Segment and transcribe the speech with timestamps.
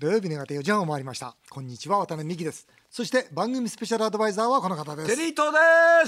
[0.00, 1.36] 土曜日の方4時半を回りました。
[1.48, 2.66] こんにちは渡辺美希です。
[2.90, 5.16] そして番組スペシャルアドバイザーはこの方です。
[5.16, 5.58] テリートで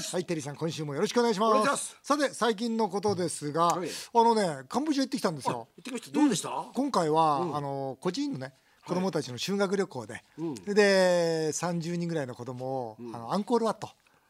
[0.03, 0.13] す。
[0.13, 1.95] はいテリーさん今週もよろしくお願いします。
[2.03, 3.89] さて最近のことですが、はい。
[4.13, 5.69] あのねカンボジア行ってきたんですよ。
[5.77, 6.11] 行ってきました。
[6.11, 6.49] どうでした？
[6.73, 8.51] 今回は、あの個人のね
[8.85, 10.21] 子供たちの修学旅行で、
[10.65, 13.89] で30人ぐらいの子供を、あのアンコールワット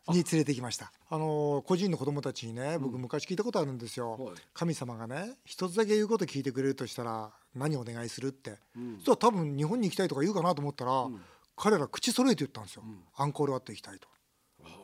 [0.09, 0.91] に連れてきました。
[1.09, 4.35] あの個人の子供たちにね僕昔聞いたことあるんですよ、はい。
[4.53, 8.59] 神様がね一つだけ言うこと聞いてくれるとしたら何お願いするって、
[8.97, 11.07] そしたら多分日本に行きたいとか言うかなと思ったら、
[11.55, 12.83] 彼ら口揃えて言ったんですよ、
[13.15, 14.07] アンコールワット行きたいと。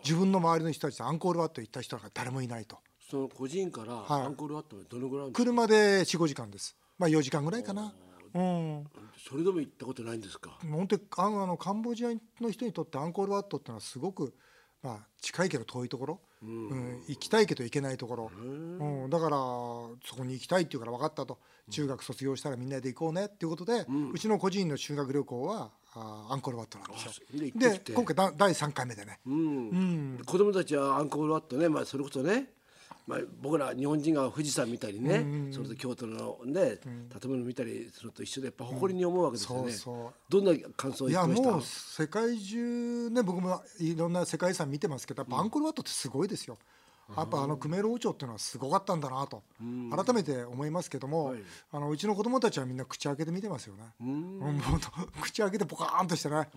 [0.03, 2.77] 自分の周りの人たちでアンコールワット行った人が誰もいないと。
[3.09, 4.21] その個人からはい。
[4.23, 5.45] アンコールワットまでどのぐらいあるんですか？
[5.45, 6.76] 車で45時間です。
[6.98, 7.93] まあ4時間ぐらいかな。
[8.34, 8.84] うん。
[9.29, 10.57] それでも行ったことないんですか？
[10.70, 12.09] 本当にあのあのカンボジア
[12.41, 14.34] の人にとってアンコールワットってのはすごく、
[14.83, 17.03] まあ、近いけど遠いところ、うん。
[17.07, 19.37] 行きたいけど行けないところ、うん、だから
[20.05, 21.39] そこに行きたいっていうから分かったと。
[21.69, 27.11] 中学卒業したらみんなで行こうねっていうことで、うちの個人の修学旅行はあアンコールワットなんですよ。
[27.55, 27.59] あ。
[27.59, 30.21] で今回だ第3回目でね、うん。
[30.25, 32.49] 子供たちはアンコールワットね、まあそれこそね。
[33.05, 36.77] まあ、僕ら日本人が富士山見たりね、それと京都のね、
[37.20, 39.71] 建物見たりすると一緒でやっぱ誇りに思うわけですよね。
[39.73, 40.13] そうそう。
[40.29, 41.27] どんな感想をいや？
[41.27, 46.57] もう世界中ね僕もいろんな世界遺産見てますけどやっぱアンコールワットってすごいですよ。
[47.18, 51.40] やっぱあのクメール王朝っていうのはすごかったんだなと改めて思いますけども、はい。
[51.74, 53.84] あのうちの子供たちはみんな口開けて見てますよね。
[55.21, 56.48] 口開けてポカーンとしてね。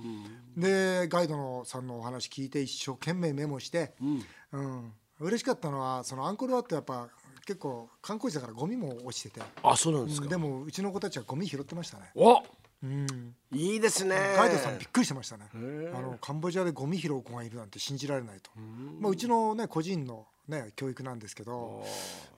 [0.56, 3.94] でガイドのさんのお話聞いて一生懸命メモして、
[4.52, 7.08] うん嬉しかったのはそのアンコールワットやっぱ
[7.46, 10.24] 結構観光地だからゴミも落ちてて、あ、そうなんですか。
[10.24, 12.10] うんでもうちの子たちはゴミ拾ってましたね。
[12.16, 12.42] お、
[12.82, 13.34] うん。
[13.52, 14.16] いいですね。
[14.36, 15.44] ガイドさんびっくりしてましたね。
[15.94, 18.50] あのカンボジアでゴミ拾う子がいるなんて信じられないと。
[19.00, 21.84] まあ、うちのね個人のね教育なんですけど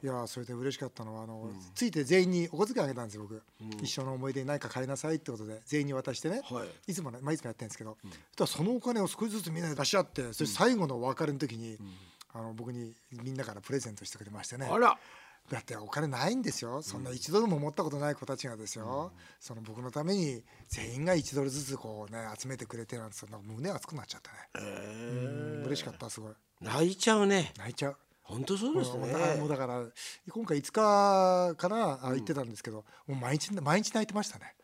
[0.02, 3.42] いやそれで嬉しかったのはあの、ついて全員にお小遣いあげたんですよ僕、
[3.82, 6.92] 一生の思い出に何か買いなさいってことで全員に渡してね、はい。
[6.92, 11.78] つもね、まあ、いつもやってるんですけど、そしたらそのお金を少しずつみんなで出し合ってそれ最後のお別れの時に、
[12.32, 14.68] あの僕にみんなからプレゼントしてくれましてね。
[14.70, 14.98] あら。
[15.50, 16.82] だってお金ないんですよ。
[16.82, 26.32] そんな一ドルも持ったことない子たちがですよ、その僕のために全員が1ドルずつこうね集めてくれてなんてそんな胸熱くなっちゃったね、うん嬉しかったすごい。
[26.60, 27.52] 泣いちゃうね。
[27.56, 27.96] 泣いちゃう。
[28.22, 28.98] 本当そうですね。
[28.98, 29.82] もうだもうだから
[30.30, 34.54] 今回5日かなあ行ってたんですけど、もう毎日毎日泣いてましたね。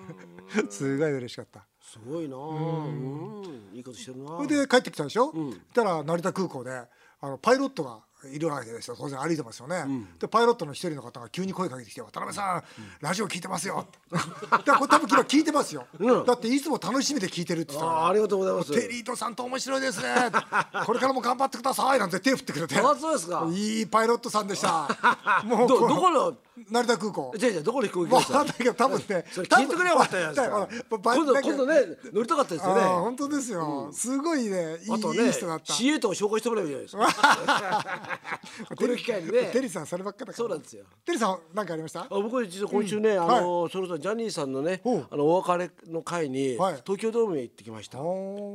[0.70, 1.66] すごい嬉しかった。
[1.82, 2.40] すごいなあ。
[2.40, 3.70] うん。
[3.74, 4.28] いいことしてるな。
[4.38, 6.82] それで帰ってきたでしょ、そしたら成田空港で
[7.24, 8.00] あのパイロットが
[8.32, 8.96] いるわけですよ。
[8.98, 9.84] 当然歩いてますよね、
[10.18, 12.62] でパイロットの一人の方が急に声かけてきて「渡辺さん、
[13.00, 15.86] ラジオ聞いてますよ」 だからこれ多分今聞いてますよ、
[16.26, 18.72] だっていつも楽しみで聞いてるって言ったらあありがとうございます。
[18.72, 20.00] テリートさんと面白いです。
[20.00, 20.14] ね
[20.86, 23.46] これからも頑張ってくださいなんて手振ってくれてあそうですか。
[23.50, 24.88] いいパイロットさんでした。
[25.44, 26.34] もうどこの？
[26.70, 27.34] 成田空港。
[27.36, 28.38] じゃじゃどこの飛行機わですか？
[28.38, 30.96] かんないけど多分ねそれ聞いてくれよかったじゃないですか。
[31.00, 31.80] 今度今度ね
[32.12, 32.80] 乗りたかったですよね。
[32.82, 38.13] 本当ですよ、すごいねいいねいい人だった CA とか紹介してもらえばいいじゃないですか。
[38.76, 39.50] この機会にね。
[39.52, 40.36] テリーさんそればっかだから。
[40.36, 40.84] そうなんですよ。
[41.04, 42.02] テリーさん何かありました？
[42.02, 44.80] あ僕実は今週ね、あのそろそろジャニーさんのね
[45.10, 46.74] あのお別れの会にはい。
[46.84, 47.98] 東京ドームへ行ってきました。
[47.98, 48.04] で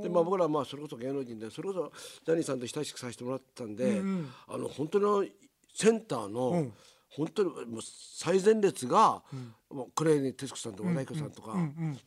[0.09, 1.92] まあ僕らはまあそれこそ芸能人でそれこそ
[2.25, 4.02] ジャニーさんと親しくさせてもらってたんで、
[4.47, 5.25] あの本当の
[5.74, 6.72] センターの、
[7.09, 9.24] 本当にもう最前列が、
[9.70, 11.56] もう黒柳徹子さんとか大子さんとか、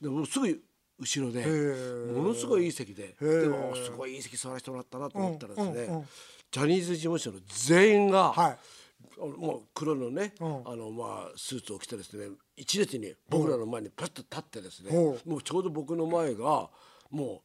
[0.01, 0.63] でもうすぐ
[1.01, 2.13] 後ろでー。
[2.13, 3.41] ものすごいいい席で、ー。
[3.43, 6.07] でもすごいいい席座らせてもらったなと思ったらですね、うんうんうん
[6.53, 8.59] ジャニーズ事務所の全員が、はい。
[9.39, 10.45] もう黒のね、ん。
[10.67, 12.27] あのまあスーツを着てですね
[12.57, 16.69] 一列に僕らの前にパッと立ってですね、ほもうちょうど僕の前が
[17.11, 17.43] も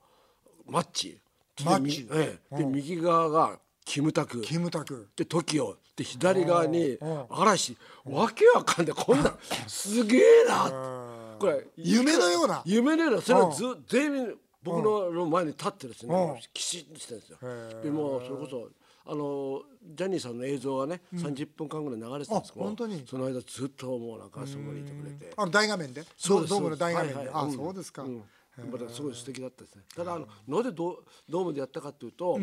[0.68, 1.18] うマッチ。
[1.64, 2.08] マッチ。
[2.12, 2.58] ええ。
[2.58, 4.42] で右側がキムタク。
[4.42, 5.08] キムタク。
[5.16, 7.26] で TOKIO で左側にうん。
[7.30, 7.78] 嵐。
[8.06, 8.96] わけわかんない。
[8.96, 9.34] こんな
[9.68, 12.62] すげえなこれ夢のような。
[12.66, 13.22] 夢のような。
[13.22, 16.12] それをず全員僕のの前に立ってですうん。
[16.12, 17.38] ねきちっとしてるんですよ。
[17.84, 18.70] でもうそれこそ
[19.10, 19.62] あの
[19.96, 23.04] ジャニーさんの映像はね、30分間ぐらい流れてたんですけどあ本当に？
[23.10, 26.04] その間ずっともうなんかそこにいてくれてあの大画面で？
[26.18, 27.46] そうですドームの大画面で、あ、はいはい。
[27.46, 27.56] うん。
[27.56, 28.24] そうですか、うん。
[28.72, 29.84] またすごい素敵だったですね。
[29.96, 32.38] ただあのなぜドドームでやったかというと、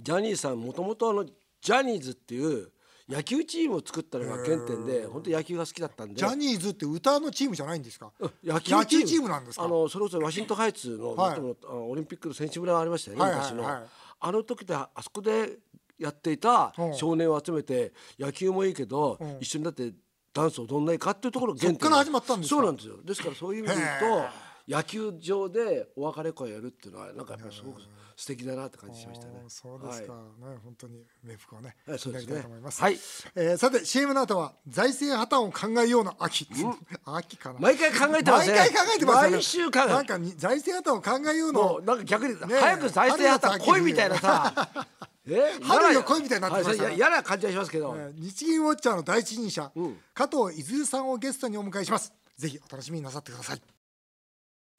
[0.00, 2.68] ジャニーさんもともとあのジャニーズっていう
[3.08, 6.14] 野球チームを作ったのが原点で本当野球が好きだったんで。
[6.14, 8.12] ジャニーズって歌のチームじゃないんですか、
[8.44, 9.64] 野野球チームなんですか？
[9.64, 11.40] あのそれこそワシントンハイツの,、はい。
[11.40, 11.56] の
[11.88, 13.82] オリンピックの選手村がありましたよね、はいはい昔の、はい
[14.20, 15.58] あの時であそこで
[15.98, 16.84] やっていたう。
[16.90, 19.92] ん少年を集めて野球もいいけど、ん一緒になって
[20.32, 22.56] ダンスを踊んないかっていうところが原点から始まったんですか？
[22.56, 23.02] そうなんですよ。
[23.02, 24.28] ですからそういう意味で言うと
[24.76, 27.80] 野球場でお別れ会をやるっていうのはなんかやっぱりすごく
[28.18, 29.44] 素敵だなって感じしましたね。
[29.46, 32.40] そうですか、はい、ね本当に冥福をね、はい、そうですね。
[32.40, 32.82] と思います。
[32.82, 32.94] はい。
[33.36, 36.48] えー、さて CM の後は財政破綻を考えようの秋。
[37.06, 37.60] 秋かな。
[37.60, 38.56] 毎回考えてますね。
[38.56, 39.30] 毎回考えてますね。
[39.30, 39.86] 毎週考え。
[39.86, 41.80] なんか財政破綻を考えようの。
[41.84, 44.68] なんか逆に、早く財政破綻来いみたいなさ。
[45.30, 49.70] え春の恋みたいになってます嫌な感じはしますけど、日銀ウォッチャーの第一人者、
[50.14, 53.60] 加藤いずるさんをゲストにお迎えしますぜひお楽しみになさってください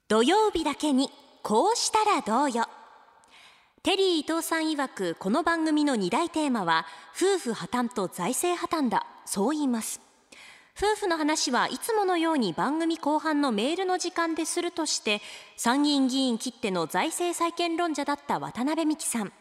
[0.08, 1.08] 土曜日だけに
[1.44, 2.68] こうしたらどうよ
[3.82, 6.86] テリー伊藤さん曰くこの番組の2大テーマは
[7.16, 10.02] 夫婦破綻と財政破綻だそう言います。
[10.78, 15.22] 夫婦の話はいつものように番組後半のメールの時間でするとして
[15.56, 19.32] 参議院議員きっての財政再建論者だった渡辺美樹さん。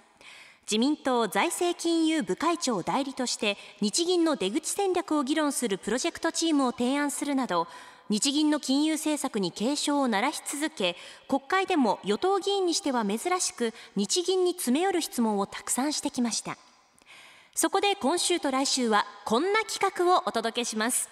[0.70, 7.66] 自民党財政金融部会長代理として日銀の出口戦略を議論するプロジェクトチームを提案するなど
[8.10, 10.96] 日銀の金融政策に警鐘を鳴らし続け
[11.28, 16.56] 国会でも与党議員にしては珍しく日銀に詰め寄る質問をたくさんしてきました。
[17.54, 21.10] そこで今週と来週はこんな企画をお届けします。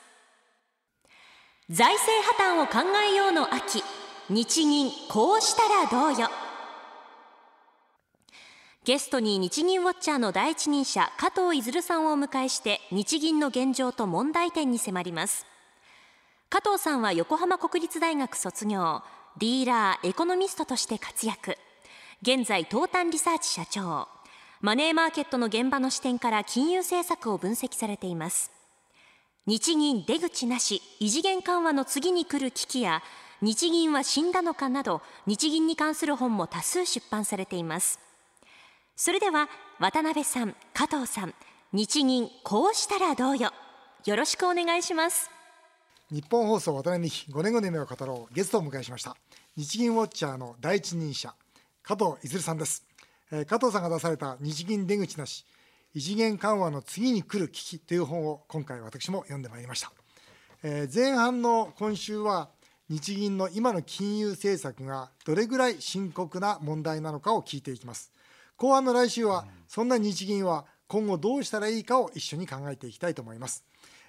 [1.69, 3.83] 財政破綻を考えようの秋
[4.31, 6.29] 日銀こうしたらどうよ。
[8.85, 15.45] ゲストに日銀ウォッチャーの第一人者加藤いずるさんをお迎えして日銀の現状と問題点に迫ります。
[16.49, 19.03] 加藤さんは横浜国立大学卒業
[19.39, 21.59] ディーラーエコノミストとして活躍。
[22.23, 24.07] 現在東端リサーチ社長。
[24.61, 28.53] マネーマーケットの現場の視点から金融政策を分析されています。
[29.47, 33.03] 日銀出口なし異次元緩和の次に来る危機や
[33.43, 37.99] 日銀は死んだのかなど日銀に関する本も多数出版されています。
[38.95, 39.49] それでは
[39.81, 41.35] 渡辺さん加藤さん
[41.73, 43.53] 日銀こうしたらどうよ。
[44.05, 45.36] よろしくお願いします。
[46.09, 49.17] 日本放送渡辺美希5年後の夢を語ろうゲストを迎えしました。
[49.57, 51.35] 日銀ウォッチャーの第一人者
[51.83, 52.87] 加藤いずるさんです、
[53.33, 55.45] えー、加藤さんが出された日銀出口なし
[55.95, 59.91] 異次元緩和の次に来る危機という本を今回私も読んでまいりました、
[60.63, 62.51] えー、前半の今週は
[62.89, 68.13] 日銀の今の金融政策がどれぐらい深刻な問題なのかを聞いていきます。
[68.57, 73.65] 後半の来週はそんな日銀は今後どうしたらいいかを一緒に考えていきたいと思います、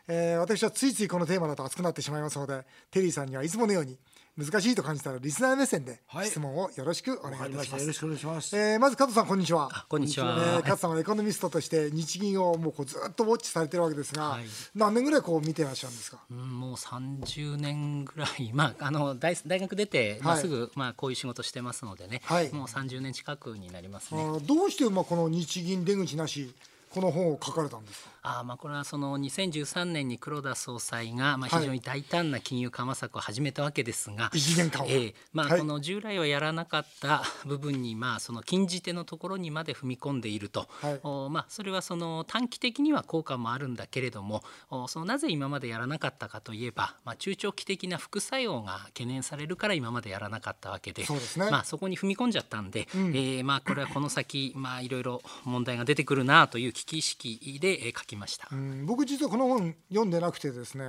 [0.10, 3.98] えー、私はついついこのテーマだと熱くなってしまいますのでテリーさんにはいつものように
[4.38, 7.72] 難しいと感じたらリスナー目線で質問をよろしくお願いいたします。
[7.74, 8.56] はい、よろしくお願いします。
[8.56, 9.68] えー、まず加藤さんこんにちは。
[9.90, 10.38] こんにちは。
[10.38, 14.46] えー、加藤さんはエコノミストとして日銀をもうこうずっとウォッチされてるわけですが、はい、
[14.76, 16.20] 何年ぐらいこう見てらっしゃるんですか？
[16.30, 24.24] うん、もう三十年ぐらい、まああの大大学出て、まあ、すぐまあこういう仕事してますのでね、はい、もう三十年近くになりますね。
[24.46, 26.54] どうしてまあこの日銀出口なし
[26.92, 28.10] この本を書かれたんですか？
[28.28, 58.48] あまあこれはその2013年に黒田総裁がまあ非常に大胆な金融緩和策を始めたわけですが、異次元緩和、えー、まあこの従来はやらなかった部分にまあその禁じ手のところにまで踏み込んでいると、はい、おまあそれはその短期的には効果もあるんだけれどもおそのなぜ今までやらなかったかといえば、まあ、中長期的な副作用が懸念されるから今までやらなかったわけでそうですね、まあそこに踏み込んじゃったんで、うん、えー、まあこれはこの先まあいろいろ問題が出てくるなという危機意識で書きました。
[58.52, 60.86] うん僕実はこの本読んでなくてですね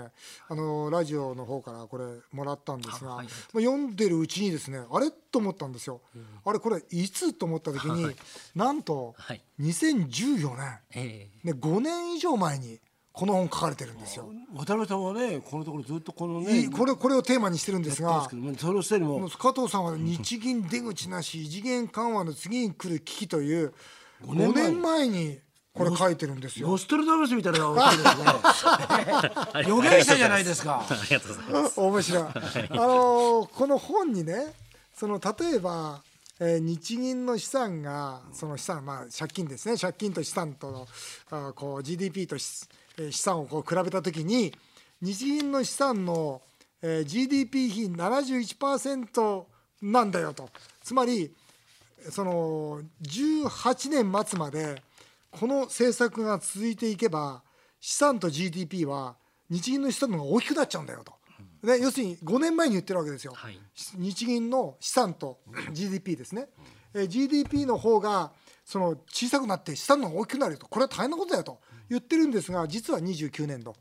[0.49, 5.11] あのラジオの方からこれもらったんですが、はい、読んでるうちにですねあれ？
[5.11, 7.33] と思ったんですよ、うん、あれこれいつ？
[7.33, 8.17] と思った時に、はい、
[8.55, 9.15] なんと
[9.61, 12.81] 2014年、えー、ね、5年以上前に
[13.19, 14.31] この本書かれてるんですよ。
[14.55, 23.75] 渡辺さんはねこのところずっとこのねこれこれをテーマにしてるんですがそのせも加藤さんは日銀出口なし異次元緩和の次に来る危機という
[24.25, 25.41] 5年前に
[25.79, 26.69] これ書いてるんですよ。
[26.69, 29.65] ノストラダムスみたいな顔してですね。
[29.69, 30.85] 予言者じゃないですか。
[30.89, 31.81] ありがとうございます。
[31.81, 32.23] 面白い。
[32.23, 34.55] あのこの本にね、
[34.95, 36.03] その例えば。
[36.41, 40.87] えー、日銀の資産がその資産まあ借金ですね借金と資産との
[41.31, 42.69] あこう GDP と資
[43.11, 44.55] 産をこう比べた時に
[45.03, 46.41] 日銀の資産の、
[46.81, 49.45] えー、GDP 比71%
[49.83, 50.49] なんだよと
[50.81, 51.33] つまり
[52.11, 54.81] その18年末まで
[55.31, 57.43] この政策が続いていけば
[57.81, 59.17] 資産と GDP は
[59.51, 61.15] 日銀の資産の方が大きくなっちゃうんだよと。
[61.63, 63.59] で要するに5年前に言ってるわけですよ、はい、
[63.97, 65.41] 日銀の資産と
[65.73, 66.47] GDP ですね、
[66.95, 68.31] えー、GDP の方が
[68.65, 70.69] その小さくなって資産の方が大きくなると。
[70.69, 73.75] これは大変なことだよと言ってるんですが実は29年度、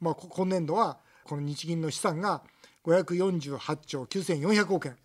[0.00, 2.42] まあ、今年度はこの日銀の資産が
[2.84, 4.96] 548兆9400億円。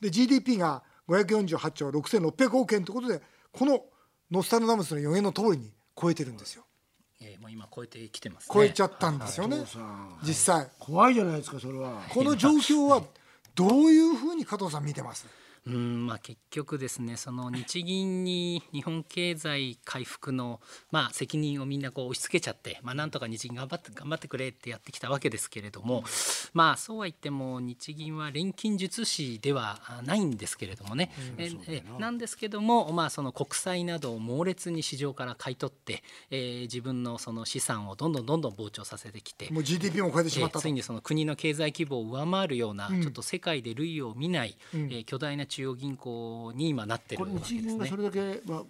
[0.00, 3.80] で GDP が548兆6600億円ということでこの
[4.30, 6.64] ノスタルダムスの予言の通りに超えてるんですよ。
[7.20, 9.58] えー、もう今超えてきてます、ね、超えちゃったんですよね、
[10.22, 10.68] 実際。
[10.78, 12.02] 怖いじゃないですかそれは。
[12.08, 13.02] この状況は
[13.54, 15.26] どういうふうに加藤さん見てます？
[15.66, 26.04] うんまあ、結局ですねその日銀に日本経済回復の、まあ、責任をみんなこう押し付けちゃって、まあ、なんとか日銀頑張って頑張ってくれってやってきたわけですけれども、
[26.54, 47.60] まあ、そうは言っても日銀は錬金術師ではないんですけれどもね、うん、ええなんですけども、まあ、その国債などを猛烈に市場から買い取って、えー、自分のその資産をどんどんどんどん膨張させてきてもう GDP も超えてしまったと、えー、ついにその国の経済規模を上回るような、うん、ちょっと世界で類を見ない、うん、えー、巨大な中央銀行に今なってるわけですね。
[47.60, 48.62] 日銀がそれだけ、まあ、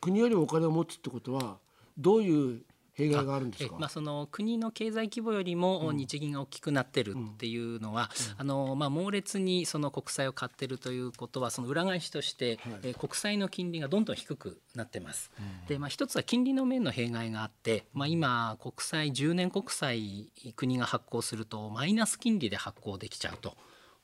[0.00, 1.56] 国よりもお金を持つってことは
[1.98, 2.62] どういう
[2.98, 3.76] 弊害があるんですか？
[3.78, 15.30] まあ、その国の経済規模よりも日銀が大きくなってるっていうのは、うん、あのまあ、猛烈にその国債を買ってるということはその裏返しとして、はい、え国債の金利がどんどん低くなってます。
[15.38, 23.56] うん、でまあ、一つは金利の面の弊害があって、まあ、今国債10年国債国が発行するとマイナス金利で発行できちゃうと。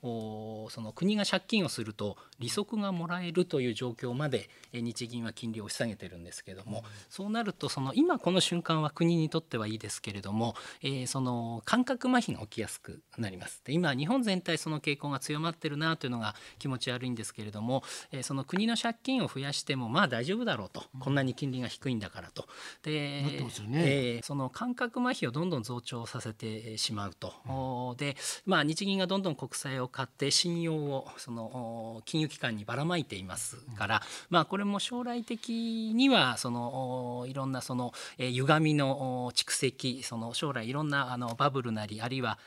[0.04, 13.62] その国が借金をすると利息がもらえるという状況まで日銀は金利を押し下げてるんですけども、そうなるとその今この瞬間は国にとってはいいですけれども、えー、その感覚麻痺が起きやすくなります。
[13.64, 17.82] で今日本全体その傾向が強まってるなというのが気持ち悪いんですけれども、
[18.12, 22.46] えー、その国の借金を増やしてもまあ大丈夫だろうと、こんなに金利が低いんだからと。
[22.82, 23.38] で、ね
[23.72, 27.32] えー、その感覚麻痺をどんどん増長させてしまうと。
[27.46, 42.40] うん、でまあ日銀がどんどん国債を買って信用をその金融機関にばらまいていますから、まあこれも将来的にはそのいろんなその歪みの蓄積その将来いろんなあのバブルなりあるいは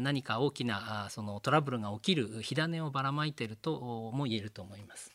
[0.00, 5.14] 何か大きなそのトラブルが起きる火種をばらまいているとも言えると思います。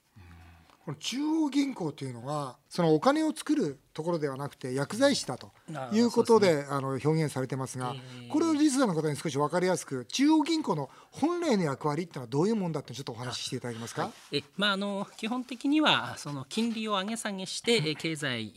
[0.85, 5.53] この中央銀行というのはそのお金を作るところではなくて薬剤師だと
[5.93, 14.11] いうことで、ね、あの表現されてますが、えー、これをリスナーの方に少し分かりやすく中央銀行の本来の役割っていうのはどういうものだってちょっとお話ししていただけますか？
[14.33, 18.51] えまああの基本的にはその金利を上げ下げして経済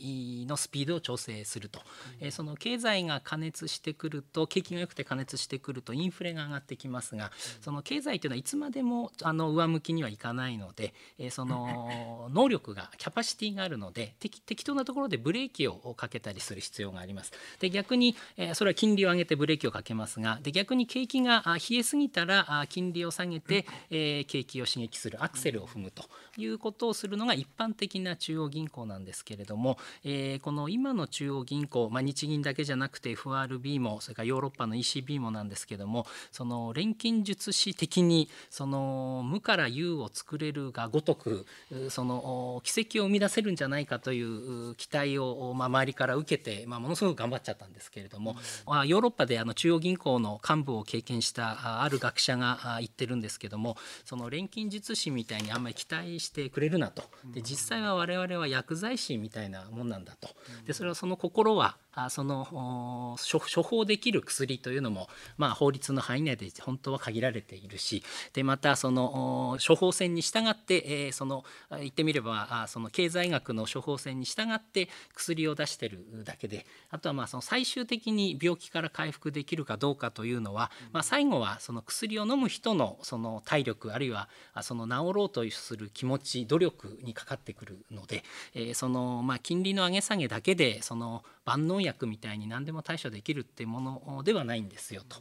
[0.45, 1.79] のスピードを調整すると、
[2.19, 7.31] うん、えその経済が加熱してくると景気が良くて加熱してくるとインフレが上がってきますが、
[7.61, 17.31] その経済というのはいつまでもあの上向きにはいかないので、えその 能力がキャパシティがあるので適適当なところでブレーキをかけたりする必要があります。
[17.59, 26.03] で逆に、えそれは金利を上げてブレーキをかけますがで逆に景気が冷えすぎたら金利を下げて、え景気を刺激するアクセルを踏むと
[26.35, 41.45] いうことをするのが一般的な中央銀行なんですけれども、えこの今の中央銀行、まあ、日銀だけじゃなくて FRB もそれからヨーロッパの ECB もなんですけどもその錬金術師的にその無から有を作れるがごとく
[41.89, 45.18] その奇跡を生み出せるんじゃないかという期待を、
[45.55, 48.35] まあ、周りから受けて、まあ、ものすごく頑張っちゃったんですけれども、
[48.65, 57.03] まあ、ヨーロッパであの中央銀行の幹部を経験したある学者が言ってるんですけどもその錬金術師みたいにあんまり期待してくれるなと。
[57.33, 60.29] で実際は我々は薬剤師みたいなもんなんだと。
[60.65, 61.77] でそれはその心は
[62.09, 68.03] その処方できる薬というのも、まあ、法律の範囲内で本当は限られているし
[68.33, 84.29] でまたその処方箋に従って、えー、その言ってみればその経済学の処方箋に従って薬を出してるだけであとはまあその最終的に病気から回復できるかどうかというのは、まあ、最後はその薬を飲む人のその体力あるいは
[84.61, 95.17] その治ろうとする気持ち努力にかかってくるので、えー、そのまあ金利の上げ下げだけでその万能薬みたいに何でも対処できるっていうものではないんですよと。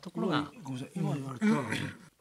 [0.00, 0.90] ところがごめんなさい。
[0.96, 1.46] 今言われた、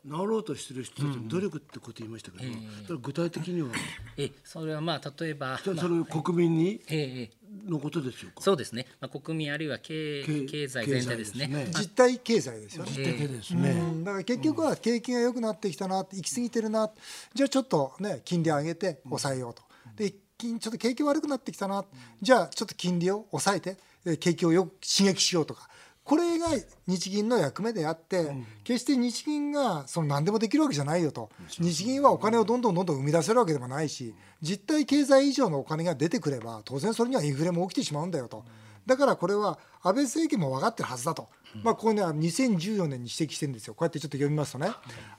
[0.03, 2.55] 治ろうとしてる人たちの努力ってこと言いましたけど、うんえ。
[2.55, 3.69] ー、それ具体的には。
[4.17, 12.91] えそれはまあ例えばその国民に、えー、のことですよそうですね、まあ、国民あるいは経経済全体ですね、ね、実体経済ですよね。
[12.91, 16.89] 実体経済ですね、だから結局は景気が良くなってきたな行き過ぎてるな
[17.33, 19.63] じゃあちょっとね金利上げて抑えようと、
[19.95, 21.85] でちょっと景気悪くなってきたな。
[22.21, 23.77] じゃあちょっと金利を抑えて
[24.17, 25.69] 景気をよく刺激しようとか。
[26.03, 26.47] これが
[26.87, 31.29] 日銀の役目であって、うん、決して日銀がその何でもできるわけじゃないよと、
[31.59, 38.43] 日銀はお金をどんどんどんどん生み出せるわけでもないし実体経済以上のお金が出てくれば当然それにはインフレも起きてしまうんだよと。
[38.85, 41.29] だからこれは安倍政権も分かってるはずだと、
[41.63, 44.71] まあ、ここには2014年に指摘してるんですよ、こうやってちょっと読みますとね、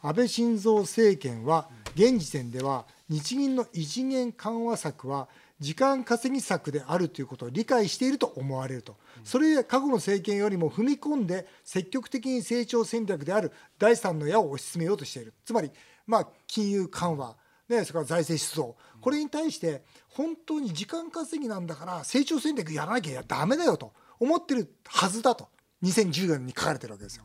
[0.02, 5.28] 安倍晋三政権は、現時点では、日銀の異次元緩和策は、
[5.60, 15.34] 時間稼ぎ策であるということを理解していると思われると、それ過去の政権よりも踏み込んで積極的に成長戦略である第三の矢を推し進めようとしている。
[15.44, 15.70] つまり、
[16.06, 17.36] まあ、金融緩和、
[17.68, 18.76] ね、それから財政出動。
[19.00, 25.48] これに対して本当に時間稼ぎなんだから成長戦略やらなきゃだめだよと思ってるはずだと。
[25.84, 27.24] 2014年に書かれてるわけですよ。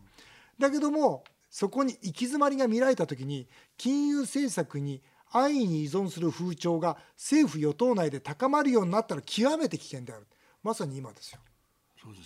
[0.59, 10.27] だけどもそこに行き詰まりが見られた時に金融政策に安易に依存する風潮が政府与党内で高まるようになったら極めて危険である。
[10.63, 11.39] まさに今ですよ。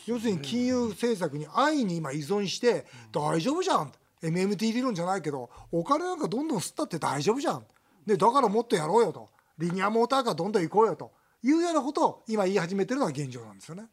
[0.05, 3.91] 要するに金融政策に安易に今依存して大丈夫じゃん。
[4.21, 7.65] MMT 理論じゃないけどお金なんかどんどん吸ったって大丈夫じゃん。
[8.05, 9.29] でだからもっとやろうよと。
[9.57, 11.11] リニアモーターカーどんどん行こうよと。
[11.43, 13.85] いうようなことを今言い始めてるのが現状なんですよね。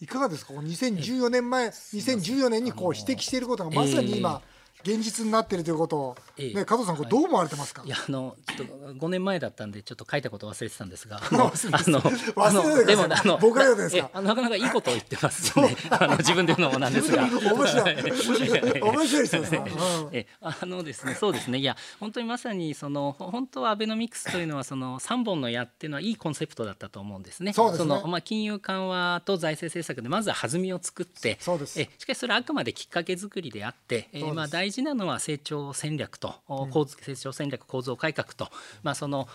[0.00, 4.42] いかがですか？2014年前2014年にこう指摘していることがまさに今、
[4.84, 8.74] 現実になっているということを、ね、加藤さんこれどう思われてますか、いやあのちょっと
[9.06, 14.20] 5年前だったんでちょっと書いたこと忘れてたんですがあの 忘れてでもあの僕はですか？
[14.20, 15.76] なかなかいいことを言ってますね。
[15.90, 17.22] あの自分で言うのもなんですが。
[17.28, 18.80] 面白い。
[18.80, 19.64] 面白いですね、
[20.12, 21.58] えあのですねそうですね。
[21.58, 27.52] いや本当にまさにその本当はアベノミクスというのはその3本の矢っていうのはいいコンセプトだったと思うんですね。
[27.52, 31.38] そ、ね、のまあ金融緩和と財政政策でまずは弾みを作って
[31.76, 38.48] えしかしそれはあくまできっかけ作りであって、えまあ大事なのは成長長戦略と構図成長戦略構造改革と、
[38.82, 39.28] まあ、その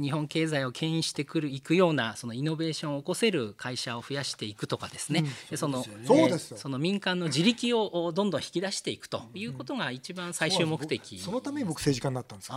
[0.00, 12.56] 日本経済を牽引してくるいくようなそのイノベーションを起こせる会社を増やしていくとかですね、うん、そのその民間の自力をどんどん引き出していくということが一番最終目的、そのために僕政治家になったんですよ。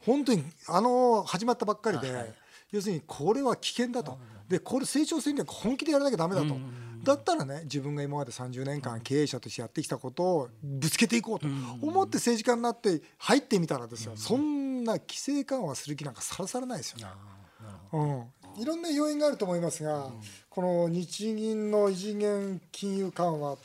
[0.00, 2.34] 本当にあの始まったばっかりで、はい、
[2.70, 4.18] 要するにこれは危険だと。
[4.48, 6.56] でこれ成長戦略本気でやらなきゃだめだと。
[7.02, 11.46] だったらね自分が今まで30年間経営者としてやってきたことをぶつけていこうと
[11.80, 14.12] 思って政治家になって入ってみたらですよ。
[14.16, 17.06] そんな規制緩和する気なんかさらさらないですよね。
[17.92, 18.04] う
[18.58, 20.10] ん、いろんな要因があると思いますが、
[20.48, 23.56] この日銀の異次元金融緩和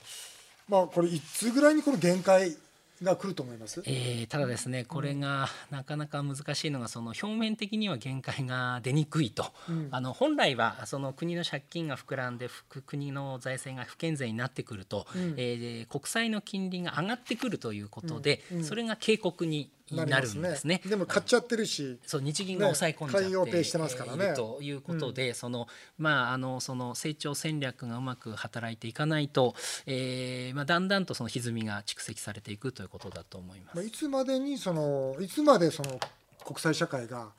[0.67, 2.56] まあこれいつぐらいにこの限界
[3.04, 12.50] が来ると思います、えー、ただですねこれがなかなか難しいのがその表面的には限界が出にくいと、うん、あの本来はその国の借金が膨らんで
[12.86, 20.82] 国の財政が不健全になってくると、うん、えー、国債の金利が上がってくるということで、うん、それが警告になるんですね。
[20.86, 24.34] でも買っちゃってるし、そう日銀が抑え込んじゃって、ね、してますからね。
[24.34, 25.67] ということで、うん、その
[25.98, 33.84] まああのその成長戦略がうまく働いていかないと、えー、まあだんだんとその歪みが蓄積されていくということだと思います。
[33.84, 36.00] いつまでにそのいつまでその
[36.46, 37.32] 国際社会が、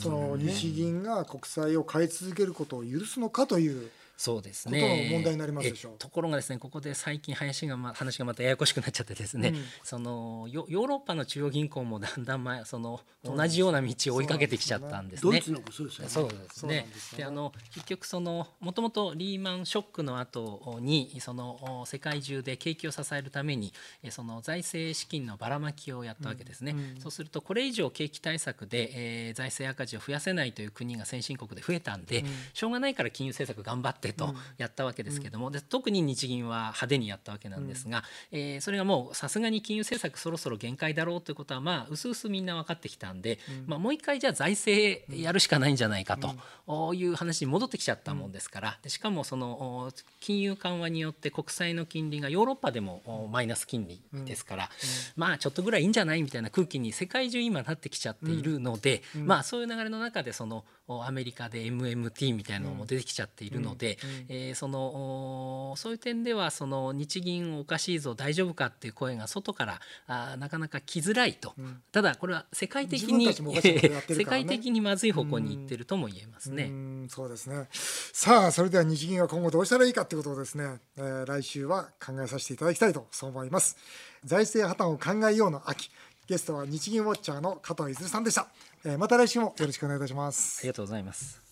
[0.00, 3.90] その日銀が国債を買い続けることを許すのかという。
[4.16, 15.40] そうですね問題になりますでしょうところがですねここで最近林が、ま、話がまたややこしくなっちゃってですね、うん、そのヨーロッパの中央銀行もだんだん前その同じような道を追いかけてきちゃったんですね。
[15.42, 16.08] そうですね。
[16.08, 16.86] そうですね。
[17.16, 23.72] であの結局そのもともとリーマンショックの後にその世界中で景気を支えるために
[24.10, 26.72] その財政資金のばらまきをやったわけですね。
[26.72, 28.90] うんうん、そうするとこれ以上景気対策で、
[29.28, 48.78] えー、財政赤字を増やせないという国が先進国で増えたんで、しょうがないから金融政策頑張ってってとやったわけですけども、で特に日銀は派手にやったわけなんですが、うん、えー、それがもうさすがに金融政策そろそろ限界だろうということはまあうすうすみんな分かってきたんで、うん、まあ、もう一回じゃあ財政やるしかないんじゃないかという話に戻ってきちゃったもんですから。
[48.82, 54.70] でしかもその金融緩和によって国債の金利がヨーロッパでもマイナス金利ですから、
[55.16, 63.93] まあちょっとぐらいいいんじゃないみたいな空気に世界中今なってきちゃっているので、まあそういう流れの中でそのアメリカで MMT みたいなのも出てきちゃっているので、
[64.28, 76.64] えー、そのそういう点ではその日銀おかしいぞ大丈夫かっていう声が外からあなかなか来づらいと、うん、ただこれは世界的に、ね、世界的にまずい方向にいってるとも言えますね。
[76.64, 77.68] うそうですね。
[77.72, 83.76] さあそれでは日銀は今後どうしたらいいかということをですね、えー、来週は考えさせていただきたいとそう思います。
[84.24, 85.90] 財政破綻を考えようの秋。
[86.26, 88.48] ゲストは日銀ウォッチャーの加藤泉さんでした、
[88.84, 90.60] えー、また来週もよろしくお願いいたします。
[90.60, 91.43] ありがとうございます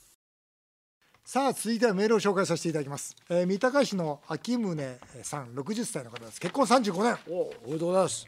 [1.25, 6.41] さあ続いてはメールを紹介させていただきます、えー、三鷹市の秋宗さん60歳の方です。
[6.41, 7.17] 結婚35年。
[7.31, 8.27] おおめでとうございます。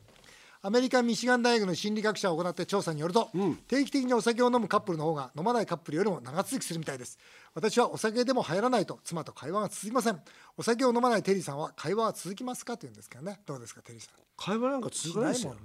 [0.63, 7.19] アメリカミシガン大学の心理学者を行った調査によると、うん、定期的にお酒を飲むカップルの方が飲まないカップルよりも長続きするみたいです。
[7.53, 10.21] 私はお酒でも入らないと妻と会話が続きません。
[10.57, 13.41] お酒を飲まないテリーさんは会話は続きますかというんですけどね。
[13.45, 14.15] どうですかテリーさん。
[14.37, 15.55] 会話なんか続かないですよ。
[15.55, 15.61] ね、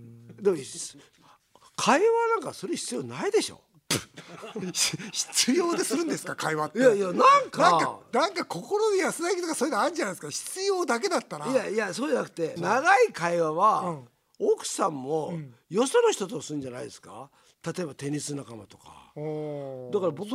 [0.40, 0.56] でも
[1.76, 3.60] 会話なんかそれ必要ないでしょ
[5.12, 6.78] 必要でするんですか会話って。
[6.78, 7.62] いやいやなんか。
[7.70, 10.30] なんかなんか心の安らぎとかそういうのあるんじゃないですか。
[10.30, 11.46] 必要だけだったら。
[11.46, 14.00] いやいやそうじゃなくて長い会話は、
[14.38, 15.32] 奥さんも、
[15.68, 17.30] よその人とするんじゃないですか？
[17.64, 19.12] 例えばテニス仲間とか。
[19.16, 20.30] だから僕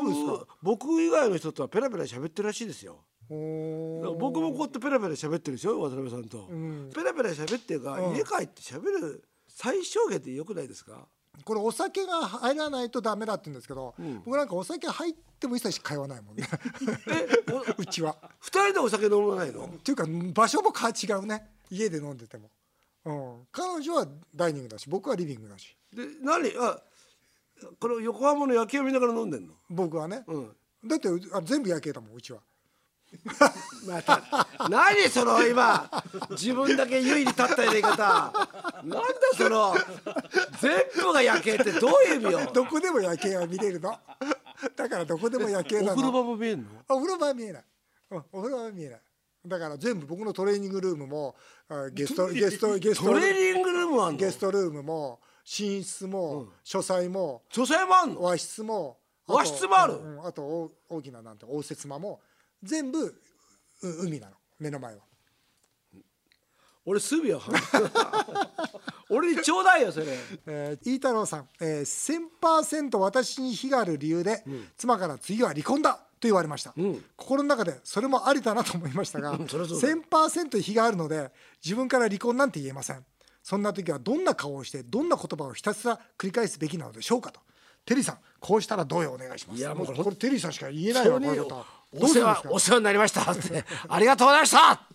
[0.61, 3.03] 僕以外の人とはペラペラ喋ってるらしいですよ。
[3.29, 11.07] 僕もこうやってペラペラ喋ってるでしょ渡辺さんと、うん、ペラペラ喋ってるが、家帰って喋る最小限でよくないですか？
[11.43, 16.47] これお酒が入らないとダメだって言うんですけど、うん、僕なんかお酒入っても一切会話ないもんね。
[17.77, 18.15] うちは。
[18.39, 19.65] 二人でお酒飲まないの？
[19.65, 21.49] っていうか場所も違うね。
[21.69, 22.49] 家で飲んでても。
[23.05, 25.75] うん、彼女はダイニングだし僕はリビングだし。
[25.93, 26.51] で何？
[26.57, 26.79] あ
[27.79, 29.53] これ横浜の夜景を見ながら飲んでんの？
[29.69, 32.39] 僕はね、うん、だってあ全部夜景だもんうちは
[33.87, 34.21] また
[34.69, 35.89] 何その今
[36.31, 37.97] 自分だけ優位に立ったやり方。
[37.97, 38.99] なんだ
[39.37, 39.75] その
[40.61, 42.49] 全部が夜景ってどういう意味よ。
[42.53, 43.97] どこでも夜景は見れるの。
[44.75, 45.93] だからどこでも夜景なの。
[45.93, 46.65] お風呂場も見えるの？
[46.89, 47.63] お風呂場は見えない、
[48.11, 49.01] うん、お風呂場は見えない。
[49.45, 51.35] だから全部僕のトレーニングルームも
[51.93, 54.17] ゲスト ゲストゲストトレーニングルームあんの？
[54.17, 58.21] ゲストルームも寝室も、うん、書斎も書斎もあんの？
[58.21, 62.19] 和室も和室もある、うん、あと大きななんて応接間も
[62.63, 63.21] 全部
[63.81, 64.35] 海なの。
[64.59, 65.01] 目の前は。
[66.85, 67.41] 俺すぐよ
[69.09, 70.05] 俺にちょうだいよそれ、
[70.47, 81.31] えー、飯太郎さん、えー、1000%私に非がある理由で、うん、妻から次は離婚だと言われました、うん、心の中でそれもありだなと思いましたが、うん、1000%非があるので
[81.63, 83.05] 自分から離婚なんて言えません。
[83.41, 87.39] そんな時はどんな顔をしてどんな言葉をひたすら繰り返すべきなのでしょうかと。
[87.85, 89.59] テリーさんこうしたらどうよお願いします。
[89.59, 91.39] いやもうこれテリーさんしか言えないわこれ
[91.91, 94.89] お世話お世話になりましたって ありがとうございました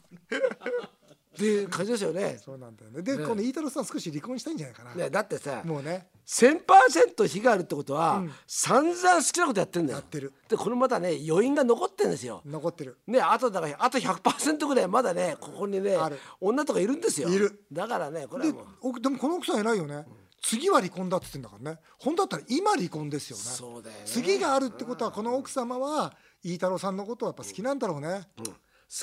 [1.34, 2.38] っていう感じですよね。
[2.38, 3.02] そうなんだよね。
[3.02, 4.94] で、ね、この飯太郎さん少し離婚したいんじゃないかな。
[4.94, 9.98] ね、だってさ、もうね、千パーセント非があるってことは、うん、散々好きなことやってんだよ。
[9.98, 10.32] やってる。
[10.48, 12.40] で、これまだね、余韻が残ってんですよ。
[12.46, 12.98] 残ってる。
[13.08, 15.96] ね、あとだからあと百パーセントぐらいまだね、ここにね、
[16.40, 17.28] 女とかいるんですよ。
[17.28, 17.64] いる。
[17.72, 19.00] だからね、これはもう。
[19.00, 19.94] でもこの奥さん偉いよね。
[19.96, 20.04] うん
[20.46, 26.12] 次は離婚だっつってんだからね本当だったら今離婚ですよねそうだよね次があるってことはこの奥様は
[26.44, 28.52] 飯太郎さんのことはやっぱ好きなんだろうね、うん、好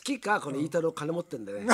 [0.03, 1.65] きかこの飯太郎金持ってんだね、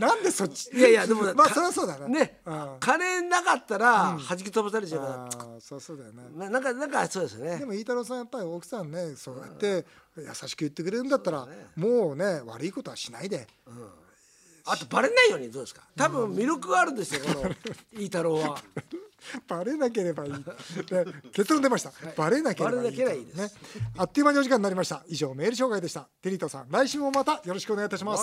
[0.00, 0.70] なんでそっち？
[0.72, 5.06] いやいやでもまあそりゃそうだねね、うん、金なかったら弾き飛ばされちゃうか
[5.38, 6.24] ら、うん、そうそうだよね。
[6.34, 7.58] ななんかなんかそうですね。
[7.58, 9.86] でも飯太郎さんやっぱり奥さんねそうやって
[10.16, 13.88] 優しく言ってくれるんだったら、ね、もうね悪いことはしないで、うん。
[14.64, 15.82] あとバレないようにどうですか？
[15.96, 17.50] 多分魅力があるんですよこの
[17.92, 18.62] 飯太郎は
[19.48, 20.38] バレなければいい、ね、
[21.32, 23.50] 結論出ました、バレなければいいいね、
[23.96, 25.04] あっという間にお時間になりました。
[25.08, 26.08] 以上メール紹介でした。
[26.20, 28.22] テリートさん来週もまたよろしくお願いいたします。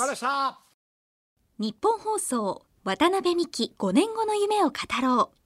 [1.58, 5.40] 日本放送渡辺美希5年後の夢を語ろう。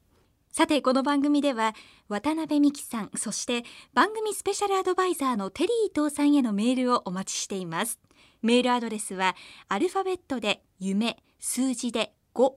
[0.51, 1.73] さてこの番組では
[2.07, 3.63] 渡辺美希さんそして
[3.95, 7.99] 番組スペシャルアドバイザーのテリー伊藤さんへのメールをお待ちしています。
[8.43, 9.35] メールアドレスは
[9.69, 12.53] アルファベットで夢数字で5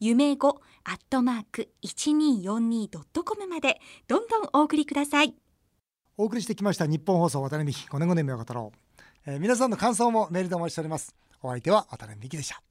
[0.00, 0.48] 夢5
[0.84, 5.34] アットマーク 1242.com までどんどんお送りください。
[6.16, 8.72] お送りしてきました日本放送渡辺美希5年5年目岡太郎、
[9.26, 11.14] えー、皆さんの感想もメールでお待ちしております。
[11.42, 12.67] お相手は渡辺美希でした。